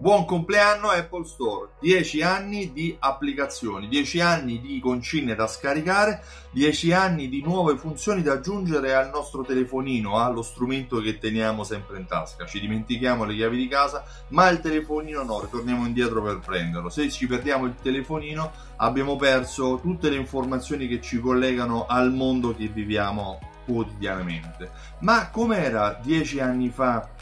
[0.00, 6.92] Buon compleanno Apple Store, 10 anni di applicazioni, 10 anni di concine da scaricare, 10
[6.92, 12.06] anni di nuove funzioni da aggiungere al nostro telefonino, allo strumento che teniamo sempre in
[12.06, 12.46] tasca.
[12.46, 16.90] Ci dimentichiamo le chiavi di casa, ma il telefonino no, ritorniamo indietro per prenderlo.
[16.90, 22.54] Se ci perdiamo il telefonino abbiamo perso tutte le informazioni che ci collegano al mondo
[22.54, 24.70] che viviamo quotidianamente.
[25.00, 27.16] Ma com'era 10 anni fa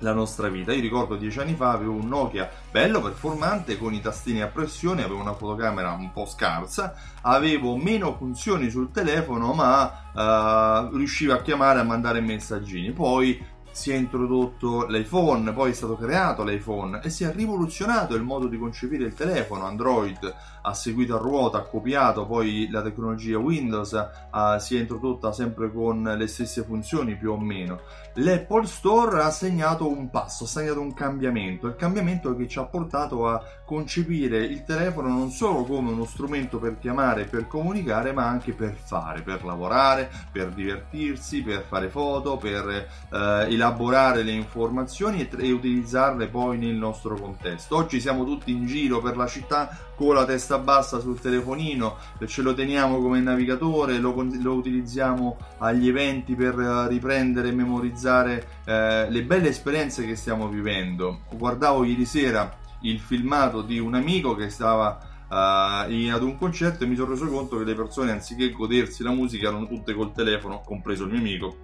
[0.00, 0.72] la nostra vita.
[0.72, 5.02] Io ricordo dieci anni fa avevo un Nokia bello, performante, con i tastini a pressione,
[5.02, 11.42] avevo una fotocamera un po' scarsa, avevo meno funzioni sul telefono, ma uh, riuscivo a
[11.42, 12.92] chiamare e a mandare messaggini.
[12.92, 18.22] Poi si è introdotto l'iPhone, poi è stato creato l'iPhone e si è rivoluzionato il
[18.22, 19.66] modo di concepire il telefono.
[19.66, 25.30] Android ha seguito a ruota, ha copiato, poi la tecnologia Windows uh, si è introdotta
[25.30, 27.80] sempre con le stesse funzioni più o meno.
[28.14, 32.64] L'Apple Store ha segnato un passo, ha segnato un cambiamento, il cambiamento che ci ha
[32.64, 38.26] portato a concepire il telefono non solo come uno strumento per chiamare per comunicare, ma
[38.26, 45.20] anche per fare, per lavorare, per divertirsi, per fare foto, per uh, elaborare le informazioni
[45.20, 47.76] e, e utilizzarle poi nel nostro contesto.
[47.76, 52.42] Oggi siamo tutti in giro per la città con la testa bassa sul telefonino, ce
[52.42, 59.22] lo teniamo come navigatore, lo, lo utilizziamo agli eventi per riprendere e memorizzare eh, le
[59.22, 61.20] belle esperienze che stiamo vivendo.
[61.32, 66.86] Guardavo ieri sera il filmato di un amico che stava Uh, ad un concerto e
[66.86, 70.62] mi sono reso conto che le persone anziché godersi la musica erano tutte col telefono,
[70.64, 71.56] compreso il mio amico,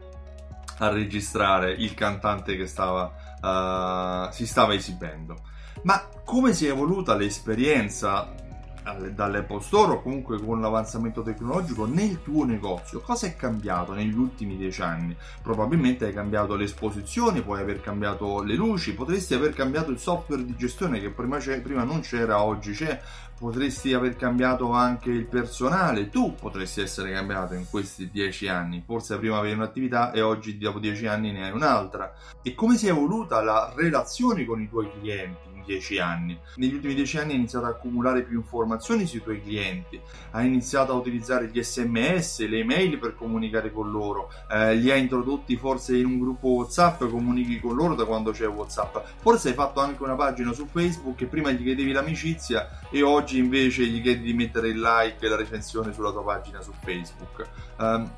[0.82, 5.36] a registrare il cantante che stava, uh, si stava esibendo.
[5.82, 8.34] Ma come si è evoluta l'esperienza
[8.82, 13.00] dall'Apple Store o comunque con l'avanzamento tecnologico nel tuo negozio?
[13.00, 15.16] Cosa è cambiato negli ultimi dieci anni?
[15.42, 20.44] Probabilmente hai cambiato le esposizioni, puoi aver cambiato le luci, potresti aver cambiato il software
[20.44, 23.00] di gestione che prima, prima non c'era, oggi c'è,
[23.38, 29.18] potresti aver cambiato anche il personale, tu potresti essere cambiato in questi dieci anni, forse
[29.18, 32.14] prima avevi un'attività e oggi dopo dieci anni ne hai un'altra.
[32.40, 35.51] E come si è evoluta la relazione con i tuoi clienti?
[35.64, 36.38] Dieci anni.
[36.56, 40.00] Negli ultimi dieci anni hai iniziato ad accumulare più informazioni sui tuoi clienti,
[40.32, 45.00] hai iniziato a utilizzare gli sms, le email per comunicare con loro, eh, li hai
[45.00, 49.54] introdotti forse in un gruppo WhatsApp, comunichi con loro da quando c'è WhatsApp, forse hai
[49.54, 54.00] fatto anche una pagina su Facebook e prima gli chiedevi l'amicizia e oggi invece gli
[54.02, 57.48] chiedi di mettere il like e la recensione sulla tua pagina su Facebook.
[57.78, 58.10] Um,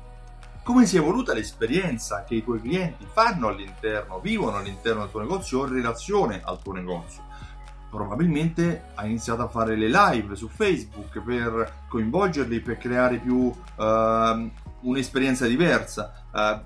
[0.65, 5.19] come si è evoluta l'esperienza che i tuoi clienti fanno all'interno, vivono all'interno del tuo
[5.19, 7.21] negozio o in relazione al tuo negozio
[7.87, 14.51] probabilmente ha iniziato a fare le live su Facebook per coinvolgerli, per creare più uh,
[14.81, 16.25] un'esperienza diversa.
[16.31, 16.59] Uh,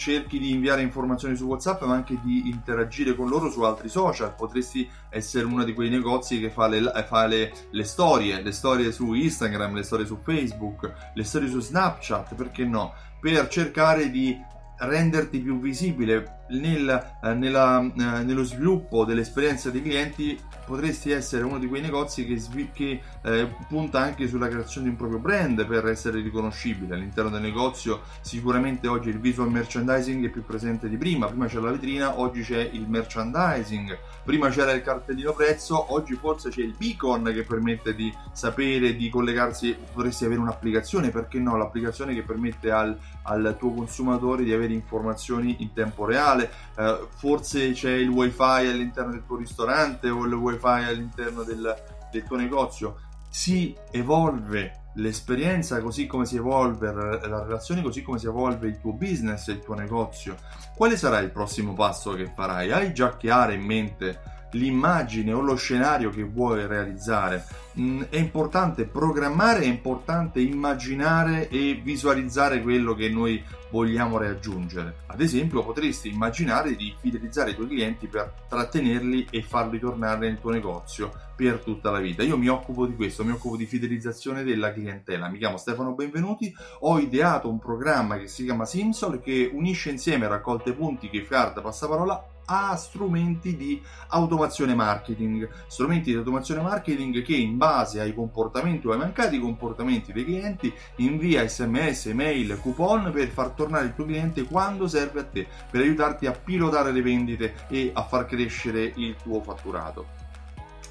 [0.00, 4.34] cerchi di inviare informazioni su WhatsApp, ma anche di interagire con loro su altri social.
[4.34, 8.92] Potresti essere uno di quei negozi che fa le, fa le, le storie, le storie
[8.92, 12.94] su Instagram, le storie su Facebook, le storie su Snapchat, perché no?
[13.20, 14.34] Per cercare di
[14.78, 20.38] renderti più visibile nel, eh, nella, eh, nello sviluppo dell'esperienza dei clienti
[20.70, 22.40] potresti essere uno di quei negozi che,
[22.72, 26.94] che eh, punta anche sulla creazione di un proprio brand per essere riconoscibile.
[26.94, 31.26] All'interno del negozio sicuramente oggi il visual merchandising è più presente di prima.
[31.26, 33.98] Prima c'era la vetrina oggi c'è il merchandising.
[34.22, 39.10] Prima c'era il cartellino prezzo oggi forse c'è il beacon che permette di sapere di
[39.10, 39.76] collegarsi.
[39.92, 41.56] Potresti avere un'applicazione perché no?
[41.56, 47.08] L'applicazione che permette al, al tuo consumatore di avere informazioni in tempo reale locale, eh,
[47.16, 51.74] forse c'è il wifi all'interno del tuo ristorante o il wifi all'interno del,
[52.10, 52.96] del tuo negozio.
[53.28, 58.92] Si evolve l'esperienza così come si evolve la relazione, così come si evolve il tuo
[58.92, 60.36] business e il tuo negozio.
[60.74, 62.72] Quale sarà il prossimo passo che farai?
[62.72, 64.20] Hai già chiaro in mente
[64.52, 67.44] l'immagine o lo scenario che vuoi realizzare.
[67.78, 75.02] Mm, è importante programmare, è importante immaginare e visualizzare quello che noi vogliamo raggiungere.
[75.06, 80.40] Ad esempio, potresti immaginare di fidelizzare i tuoi clienti per trattenerli e farli tornare nel
[80.40, 82.22] tuo negozio per tutta la vita.
[82.22, 85.28] Io mi occupo di questo, mi occupo di fidelizzazione della clientela.
[85.28, 90.28] Mi chiamo Stefano Benvenuti, ho ideato un programma che si chiama Simsol che unisce insieme
[90.28, 97.36] raccolte punti, gift card, passaparola a strumenti di automazione marketing, strumenti di automazione marketing che
[97.36, 103.28] in base ai comportamenti o ai mancati comportamenti dei clienti invia sms, email, coupon per
[103.28, 107.54] far tornare il tuo cliente quando serve a te, per aiutarti a pilotare le vendite
[107.68, 110.19] e a far crescere il tuo fatturato.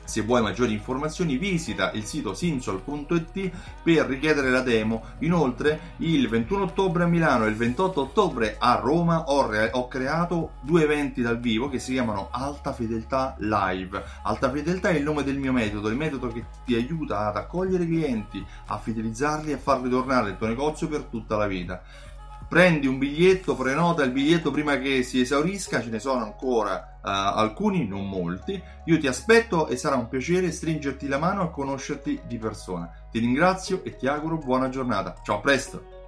[0.09, 3.51] Se vuoi maggiori informazioni visita il sito simsol.it
[3.83, 5.03] per richiedere la demo.
[5.19, 9.87] Inoltre il 21 ottobre a Milano e il 28 ottobre a Roma ho, re- ho
[9.87, 14.03] creato due eventi dal vivo che si chiamano Alta Fedeltà Live.
[14.23, 17.85] Alta Fedeltà è il nome del mio metodo, il metodo che ti aiuta ad accogliere
[17.85, 21.83] clienti, a fidelizzarli e a farli tornare al tuo negozio per tutta la vita
[22.49, 27.07] prendi un biglietto, prenota il biglietto prima che si esaurisca, ce ne sono ancora uh,
[27.07, 28.61] alcuni, non molti.
[28.85, 32.91] Io ti aspetto e sarà un piacere stringerti la mano e conoscerti di persona.
[33.11, 35.15] Ti ringrazio e ti auguro buona giornata.
[35.23, 35.98] Ciao, a presto!